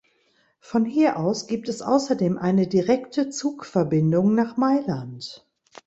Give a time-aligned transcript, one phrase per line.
[0.61, 5.47] Von hier aus gibt es außerdem eine direkte Zugverbindung nach Mailand.